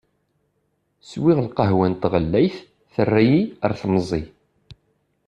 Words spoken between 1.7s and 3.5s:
n tɣellayt terra-yi